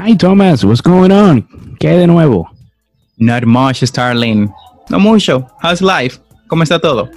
[0.00, 1.44] Hi Thomas, what's going on?
[1.80, 2.48] ¿Qué hay de nuevo?
[3.16, 4.48] Not much, Starling.
[4.88, 5.44] No mucho.
[5.60, 6.20] How's life?
[6.46, 7.10] ¿Cómo está todo?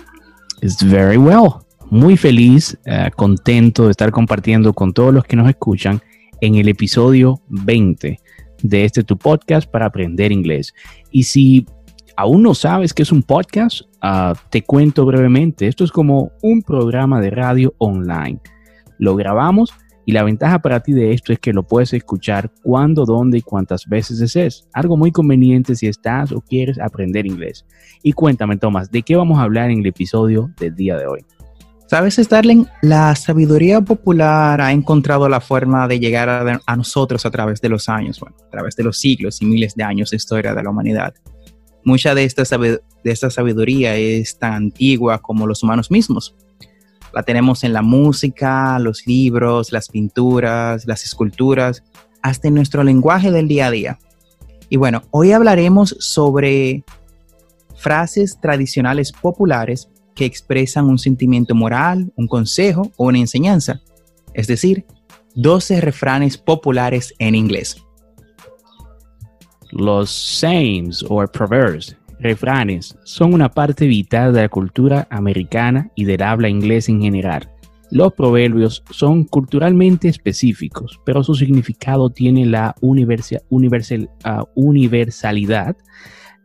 [0.64, 1.62] It's very well.
[1.92, 6.02] Muy feliz, uh, contento de estar compartiendo con todos los que nos escuchan
[6.42, 8.20] en el episodio 20
[8.64, 10.74] de este tu podcast para aprender inglés.
[11.12, 11.68] Y si
[12.18, 15.68] aún no sabes qué es un podcast, uh, te cuento brevemente.
[15.68, 18.40] Esto es como un programa de radio online.
[18.98, 19.72] Lo grabamos
[20.06, 23.42] y la ventaja para ti de esto es que lo puedes escuchar cuando, dónde y
[23.42, 24.68] cuántas veces desees.
[24.74, 27.66] Algo muy conveniente si estás o quieres aprender inglés.
[28.02, 31.26] Y cuéntame, Tomás, ¿de qué vamos a hablar en el episodio del día de hoy?
[31.86, 37.60] Sabes, Starling, la sabiduría popular ha encontrado la forma de llegar a, nosotros a través
[37.60, 40.56] de los años, bueno, a través de los siglos y miles de años de historia
[40.56, 41.14] de la humanidad.
[41.84, 46.34] Mucha de esta, de esta sabiduría es tan antigua como los humanos mismos
[47.14, 51.84] la tenemos en la música, los libros, las pinturas, las esculturas,
[52.22, 54.00] hasta en nuestro lenguaje del día a día.
[54.70, 56.84] Y bueno, hoy hablaremos sobre
[57.76, 63.82] frases tradicionales populares que expresan un sentimiento moral, un consejo o una enseñanza.
[64.34, 64.86] Es decir,
[65.36, 67.78] 12 refranes populares en inglés.
[69.72, 76.22] Los sayings o proverbs refranes son una parte vital de la cultura americana y del
[76.22, 77.50] habla inglés en general.
[77.90, 82.74] Los proverbios son culturalmente específicos, pero su significado tiene la
[84.24, 85.76] ah, universalidad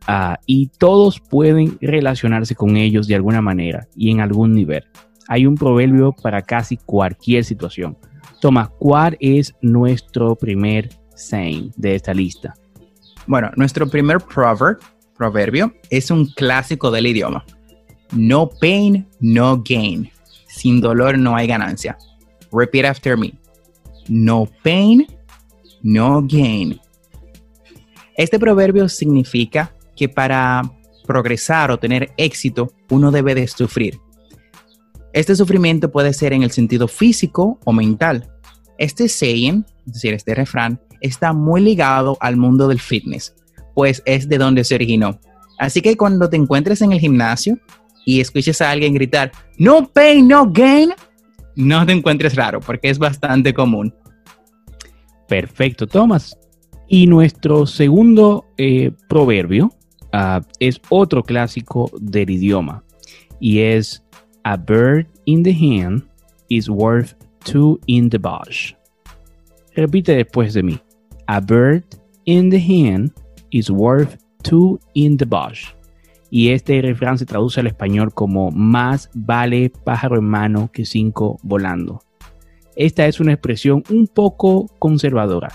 [0.08, 4.82] ah, y todos pueden relacionarse con ellos de alguna manera y en algún nivel.
[5.28, 7.96] Hay un proverbio para casi cualquier situación.
[8.40, 12.54] Toma, ¿cuál es nuestro primer saying de esta lista?
[13.26, 14.78] Bueno, nuestro primer proverb
[15.16, 17.44] proverbio es un clásico del idioma.
[18.12, 20.10] No pain, no gain.
[20.46, 21.98] Sin dolor no hay ganancia.
[22.52, 23.34] Repeat after me.
[24.08, 25.06] No pain,
[25.82, 26.80] no gain.
[28.16, 30.62] Este proverbio significa que para
[31.06, 33.98] progresar o tener éxito, uno debe de sufrir.
[35.12, 38.30] Este sufrimiento puede ser en el sentido físico o mental.
[38.78, 43.34] Este saying, es decir, este refrán, está muy ligado al mundo del fitness
[43.76, 45.20] pues es de donde se originó.
[45.58, 47.58] Así que cuando te encuentres en el gimnasio
[48.06, 50.94] y escuches a alguien gritar, no pain, no gain,
[51.56, 53.94] no te encuentres raro, porque es bastante común.
[55.28, 56.38] Perfecto, Thomas.
[56.88, 59.70] Y nuestro segundo eh, proverbio
[60.10, 62.82] ah, es otro clásico del idioma
[63.40, 64.02] y es
[64.44, 66.08] A bird in the hand
[66.48, 67.12] is worth
[67.44, 68.72] two in the bush.
[69.74, 70.80] Repite después de mí.
[71.26, 71.84] A bird
[72.24, 73.12] in the hand
[73.56, 75.68] is worth two in the bush.
[76.30, 81.38] Y este refrán se traduce al español como más vale pájaro en mano que cinco
[81.42, 82.02] volando.
[82.74, 85.48] Esta es una expresión un poco conservadora,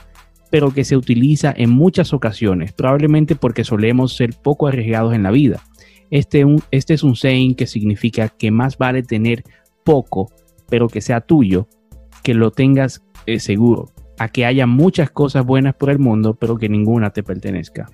[0.49, 5.31] pero que se utiliza en muchas ocasiones, probablemente porque solemos ser poco arriesgados en la
[5.31, 5.61] vida.
[6.09, 9.43] Este, este es un saying que significa que más vale tener
[9.83, 10.31] poco,
[10.67, 11.67] pero que sea tuyo,
[12.23, 13.89] que lo tengas eh, seguro
[14.21, 17.89] a que haya muchas cosas buenas por el mundo, pero que ninguna te pertenezca.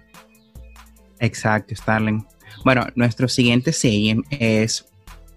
[1.20, 2.26] Exacto, Starling.
[2.66, 4.86] Bueno, nuestro siguiente saying es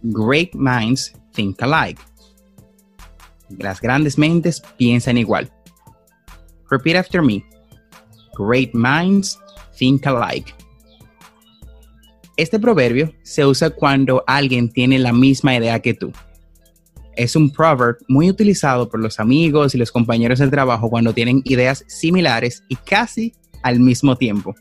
[0.02, 2.02] Great minds think alike.
[3.50, 5.48] Las grandes mentes piensan igual.
[6.70, 7.44] Repeat after me.
[8.36, 9.38] Great minds
[9.78, 10.52] think alike.
[12.36, 16.10] Este proverbio se usa cuando alguien tiene la misma idea que tú.
[17.16, 21.42] Es un proverb muy utilizado por los amigos y los compañeros del trabajo cuando tienen
[21.44, 24.54] ideas similares y casi al mismo tiempo.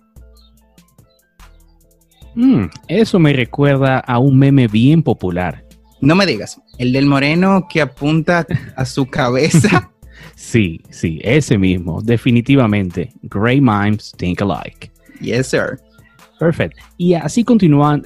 [2.35, 5.65] Mm, eso me recuerda a un meme bien popular.
[6.01, 9.91] No me digas, el del moreno que apunta a su cabeza.
[10.35, 13.11] sí, sí, ese mismo, definitivamente.
[13.23, 14.91] Great minds think alike.
[15.19, 15.79] Yes, sir.
[16.39, 16.81] Perfecto.
[16.97, 17.45] Y así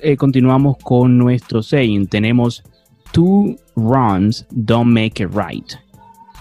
[0.01, 2.07] eh, continuamos con nuestro saying.
[2.07, 2.63] Tenemos
[3.13, 5.77] two runs don't make it right.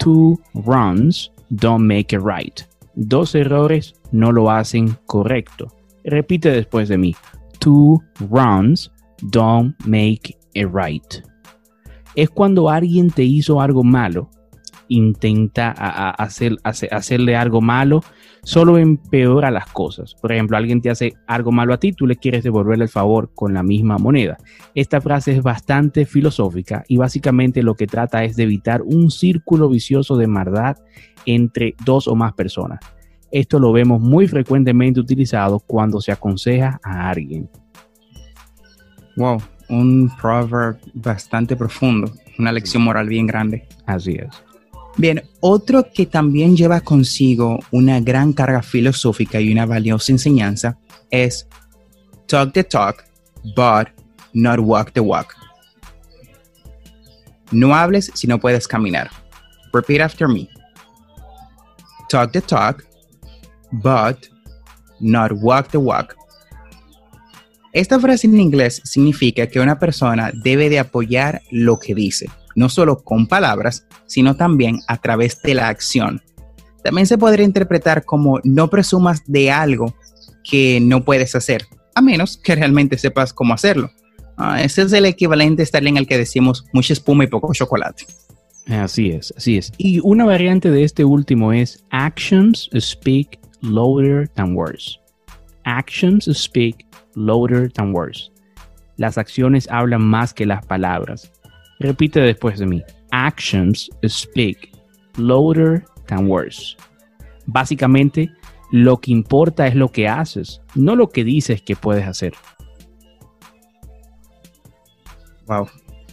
[0.00, 2.66] Two runs don't make it right.
[2.96, 5.68] Dos errores no lo hacen correcto.
[6.04, 7.14] Repite después de mí.
[7.60, 8.90] Two runs
[9.30, 11.22] don't make it right.
[12.16, 14.28] Es cuando alguien te hizo algo malo
[14.92, 18.04] intenta hacer, hacerle algo malo,
[18.44, 20.14] solo empeora las cosas.
[20.14, 23.30] Por ejemplo, alguien te hace algo malo a ti, tú le quieres devolverle el favor
[23.34, 24.36] con la misma moneda.
[24.74, 29.68] Esta frase es bastante filosófica y básicamente lo que trata es de evitar un círculo
[29.68, 30.76] vicioso de maldad
[31.26, 32.80] entre dos o más personas.
[33.30, 37.48] Esto lo vemos muy frecuentemente utilizado cuando se aconseja a alguien.
[39.16, 43.66] Wow, un proverb bastante profundo, una lección moral bien grande.
[43.86, 44.51] Así es.
[44.98, 50.78] Bien, otro que también lleva consigo una gran carga filosófica y una valiosa enseñanza
[51.10, 51.48] es
[52.26, 53.04] talk the talk,
[53.56, 53.88] but
[54.34, 55.34] not walk the walk.
[57.50, 59.10] No hables si no puedes caminar.
[59.72, 60.48] Repeat after me.
[62.10, 62.84] Talk the talk,
[63.70, 64.26] but
[65.00, 66.14] not walk the walk.
[67.72, 72.68] Esta frase en inglés significa que una persona debe de apoyar lo que dice no
[72.68, 76.22] solo con palabras, sino también a través de la acción.
[76.82, 79.94] También se podría interpretar como no presumas de algo
[80.42, 83.90] que no puedes hacer, a menos que realmente sepas cómo hacerlo.
[84.36, 88.06] Ah, ese es el equivalente estar en el que decimos mucha espuma y poco chocolate.
[88.68, 89.72] Así es, así es.
[89.76, 94.98] Y una variante de este último es actions speak louder than words.
[95.64, 98.32] Actions speak louder than words.
[98.96, 101.30] Las acciones hablan más que las palabras.
[101.82, 102.82] Repite después de mí.
[103.10, 104.70] Actions speak
[105.16, 106.76] louder than words.
[107.46, 108.30] Básicamente,
[108.70, 112.34] lo que importa es lo que haces, no lo que dices que puedes hacer.
[115.46, 115.68] Wow.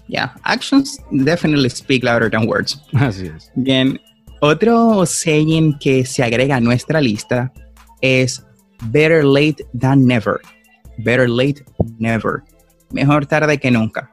[0.08, 2.82] Yeah, actions definitely speak louder than words.
[2.94, 3.52] Así es.
[3.56, 4.00] Bien,
[4.42, 7.54] otro saying que se agrega a nuestra lista
[8.02, 8.44] es
[8.86, 10.42] better late than never.
[10.98, 11.64] Better late
[12.00, 12.44] never.
[12.92, 14.10] Mejor tarde que nunca.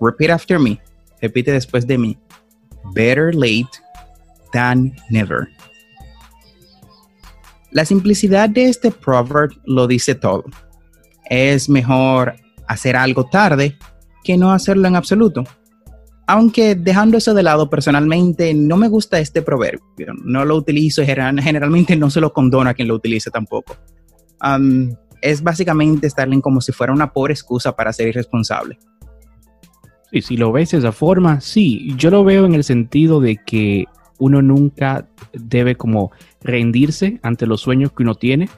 [0.00, 0.80] Repeat after me.
[1.20, 2.18] Repite después de mí.
[2.94, 3.68] Better late
[4.52, 5.48] than never.
[7.70, 10.44] La simplicidad de este proverb lo dice todo.
[11.28, 12.34] Es mejor
[12.66, 13.76] hacer algo tarde
[14.24, 15.44] que no hacerlo en absoluto.
[16.26, 20.12] Aunque dejando eso de lado, personalmente no me gusta este proverbio.
[20.24, 23.76] No lo utilizo, generalmente no se lo condono a quien lo utilice tampoco.
[25.20, 28.78] es básicamente estarle como si fuera una pobre excusa para ser irresponsable.
[30.10, 33.36] Sí, si lo ves de esa forma, sí, yo lo veo en el sentido de
[33.36, 33.86] que
[34.18, 36.10] uno nunca debe como
[36.40, 38.48] rendirse ante los sueños que uno tiene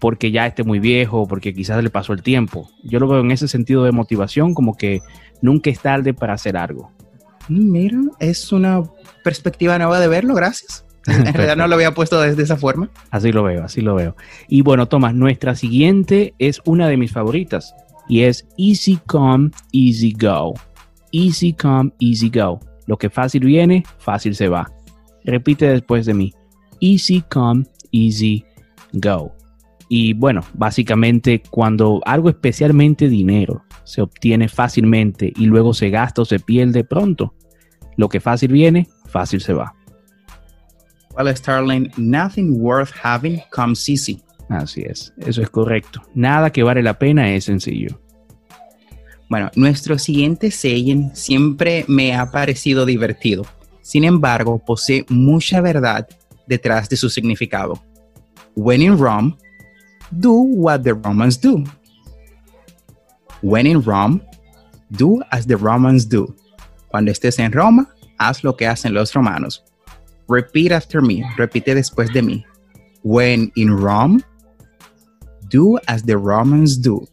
[0.00, 2.68] porque ya esté muy viejo, porque quizás le pasó el tiempo.
[2.82, 5.02] Yo lo veo en ese sentido de motivación, como que
[5.42, 6.90] nunca es tarde para hacer algo.
[7.48, 8.82] Mira, es una
[9.22, 10.84] perspectiva nueva de verlo, gracias.
[11.06, 12.90] En realidad no lo había puesto desde esa forma.
[13.10, 14.16] Así lo veo, así lo veo.
[14.48, 17.74] Y bueno, Tomás, nuestra siguiente es una de mis favoritas
[18.08, 20.54] y es Easy Come, Easy Go.
[21.12, 22.60] Easy come, easy go.
[22.86, 24.70] Lo que fácil viene, fácil se va.
[25.24, 26.32] Repite después de mí.
[26.80, 28.44] Easy come, easy
[28.92, 29.34] go.
[29.88, 36.24] Y bueno, básicamente cuando algo especialmente dinero se obtiene fácilmente y luego se gasta o
[36.24, 37.34] se pierde pronto,
[37.96, 39.74] lo que fácil viene, fácil se va.
[41.16, 44.22] Well, Starling, nothing worth having comes easy.
[44.48, 46.02] Así es, eso es correcto.
[46.14, 48.00] Nada que vale la pena es sencillo.
[49.30, 53.46] Bueno, nuestro siguiente saying siempre me ha parecido divertido.
[53.80, 56.08] Sin embargo, posee mucha verdad
[56.48, 57.80] detrás de su significado.
[58.56, 59.38] When in Rome,
[60.10, 61.62] do what the Romans do.
[63.40, 64.20] When in Rome,
[64.90, 66.34] do as the Romans do.
[66.88, 69.62] Cuando estés en Roma, haz lo que hacen los romanos.
[70.28, 71.22] Repeat after me.
[71.36, 72.44] Repite después de mí.
[73.04, 74.24] When in Rome,
[75.48, 77.06] do as the Romans do.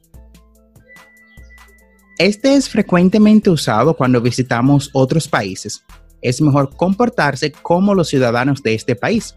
[2.18, 5.84] Este es frecuentemente usado cuando visitamos otros países.
[6.22, 9.36] Es mejor comportarse como los ciudadanos de este país.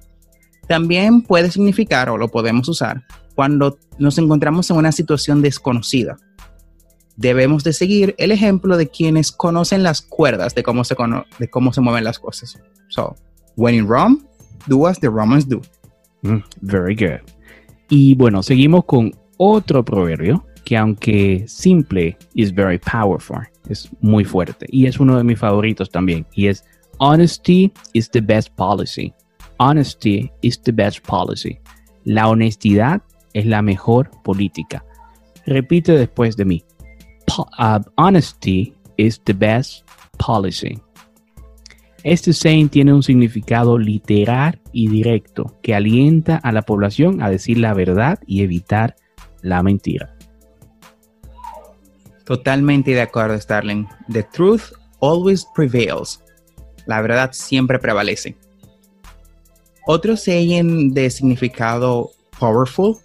[0.66, 6.16] También puede significar, o lo podemos usar, cuando nos encontramos en una situación desconocida.
[7.16, 10.96] Debemos de seguir el ejemplo de quienes conocen las cuerdas de cómo se,
[11.38, 12.58] de cómo se mueven las cosas.
[12.88, 13.14] So,
[13.56, 14.22] when in Rome,
[14.66, 15.60] do as the Romans do.
[16.22, 17.20] Mm, very good.
[17.90, 23.40] Y bueno, seguimos con otro proverbio que aunque simple, is very powerful.
[23.68, 24.66] Es muy fuerte.
[24.70, 26.26] Y es uno de mis favoritos también.
[26.34, 26.64] Y es
[26.98, 29.12] Honesty is the best policy.
[29.58, 31.58] Honesty is the best policy.
[32.04, 33.02] La honestidad
[33.32, 34.84] es la mejor política.
[35.46, 36.64] Repite después de mí.
[37.58, 39.88] Uh, honesty is the best
[40.18, 40.78] policy.
[42.02, 47.58] Este saying tiene un significado literal y directo que alienta a la población a decir
[47.58, 48.96] la verdad y evitar
[49.42, 50.16] la mentira.
[52.30, 53.88] Totalmente de acuerdo, Starling.
[54.08, 54.70] The truth
[55.00, 56.22] always prevails.
[56.87, 58.37] La verdad siempre prevalece.
[59.88, 63.00] Otro saying de significado powerful,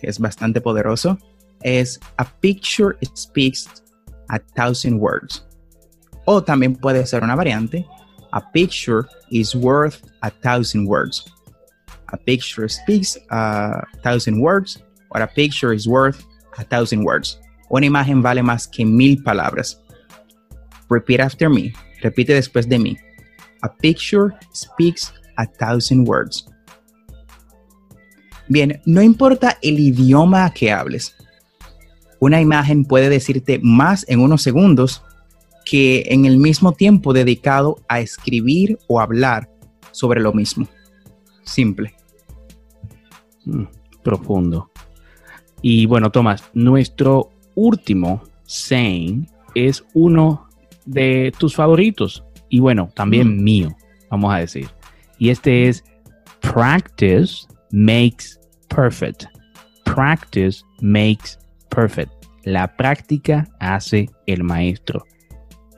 [0.00, 1.18] que es bastante poderoso,
[1.64, 3.66] es a picture speaks
[4.28, 5.44] a thousand words.
[6.26, 7.84] O también puede ser una variante,
[8.32, 11.24] a picture is worth a thousand words.
[12.12, 16.24] A picture speaks a thousand words, or a picture is worth
[16.56, 17.40] a thousand words.
[17.70, 19.80] Una imagen vale más que mil palabras.
[20.90, 21.72] Repeat after me.
[22.02, 22.96] Repite después de mí.
[23.62, 26.46] A picture speaks a thousand words.
[28.48, 31.14] Bien, no importa el idioma que hables.
[32.18, 35.04] Una imagen puede decirte más en unos segundos
[35.64, 39.48] que en el mismo tiempo dedicado a escribir o hablar
[39.92, 40.66] sobre lo mismo.
[41.44, 41.94] Simple.
[43.44, 43.64] Mm,
[44.02, 44.72] profundo.
[45.62, 50.48] Y bueno, Tomás, nuestro último saying es uno
[50.86, 53.42] de tus favoritos y bueno, también mm.
[53.42, 53.76] mío,
[54.10, 54.68] vamos a decir.
[55.18, 55.84] Y este es
[56.40, 59.24] practice makes perfect.
[59.84, 61.38] Practice makes
[61.68, 62.10] perfect.
[62.44, 65.04] La práctica hace el maestro.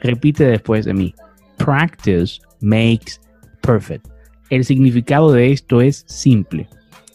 [0.00, 1.14] Repite después de mí.
[1.58, 3.20] Practice makes
[3.60, 4.06] perfect.
[4.50, 6.68] El significado de esto es simple.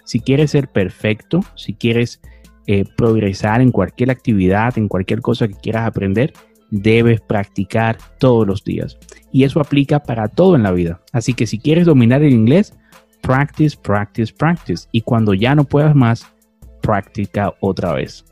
[0.04, 2.22] Si quieres ser perfecto, si quieres
[2.68, 6.34] eh, progresar en cualquier actividad, en cualquier cosa que quieras aprender,
[6.70, 8.98] debes practicar todos los días.
[9.32, 11.02] Y eso aplica para todo en la vida.
[11.14, 12.74] Así que si quieres dominar el inglés,
[13.22, 14.88] practice, practice, practice.
[14.92, 16.28] Y cuando ya no puedas más,
[16.82, 18.26] practica otra vez.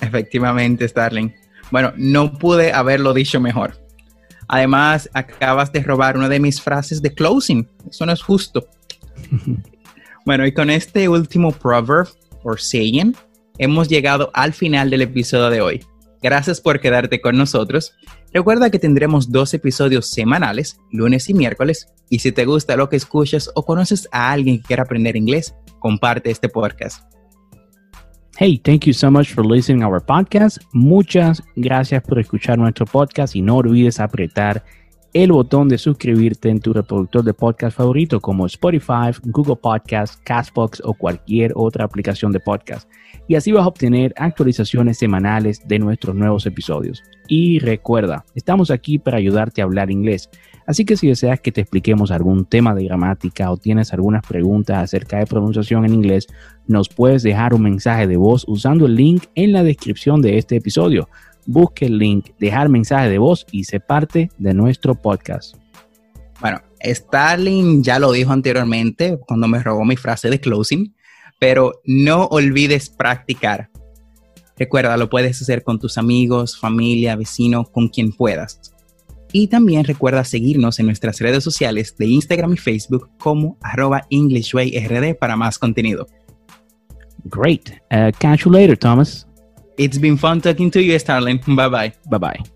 [0.00, 1.34] Efectivamente, Starling.
[1.70, 3.74] Bueno, no pude haberlo dicho mejor.
[4.48, 7.68] Además, acabas de robar una de mis frases de closing.
[7.88, 8.68] Eso no es justo.
[10.26, 12.08] bueno, y con este último proverb
[12.46, 13.14] o saying,
[13.58, 15.84] hemos llegado al final del episodio de hoy.
[16.22, 17.94] Gracias por quedarte con nosotros.
[18.32, 22.96] Recuerda que tendremos dos episodios semanales, lunes y miércoles, y si te gusta lo que
[22.96, 27.02] escuchas o conoces a alguien que quiera aprender inglés, comparte este podcast.
[28.38, 30.58] Hey, thank you so much for listening to our podcast.
[30.72, 34.62] Muchas gracias por escuchar nuestro podcast y no olvides apretar
[35.22, 40.82] el botón de suscribirte en tu reproductor de podcast favorito como Spotify, Google Podcast, Castbox
[40.84, 42.86] o cualquier otra aplicación de podcast.
[43.26, 47.02] Y así vas a obtener actualizaciones semanales de nuestros nuevos episodios.
[47.28, 50.28] Y recuerda, estamos aquí para ayudarte a hablar inglés.
[50.66, 54.76] Así que si deseas que te expliquemos algún tema de gramática o tienes algunas preguntas
[54.76, 56.26] acerca de pronunciación en inglés,
[56.66, 60.56] nos puedes dejar un mensaje de voz usando el link en la descripción de este
[60.56, 61.08] episodio.
[61.46, 65.56] Busque el link, dejar mensaje de voz y se parte de nuestro podcast.
[66.40, 70.94] Bueno, Starling ya lo dijo anteriormente cuando me robó mi frase de closing,
[71.38, 73.70] pero no olvides practicar.
[74.58, 78.60] Recuerda, lo puedes hacer con tus amigos, familia, vecino, con quien puedas.
[79.32, 85.14] Y también recuerda seguirnos en nuestras redes sociales de Instagram y Facebook como arroba EnglishWayRD
[85.18, 86.06] para más contenido.
[87.24, 87.70] Great.
[87.90, 89.25] Uh, catch you later, Thomas.
[89.78, 91.38] It's been fun talking to you, Starling.
[91.46, 91.92] Bye bye.
[92.10, 92.55] Bye bye.